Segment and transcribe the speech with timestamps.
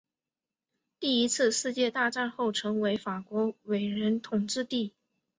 [0.99, 4.95] 第一次世界大战后成为法国委任统治地。